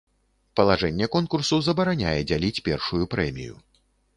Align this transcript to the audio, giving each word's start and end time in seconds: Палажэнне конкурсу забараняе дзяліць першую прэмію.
Палажэнне 0.59 1.07
конкурсу 1.17 1.59
забараняе 1.67 2.17
дзяліць 2.33 2.63
першую 2.69 3.03
прэмію. 3.13 3.53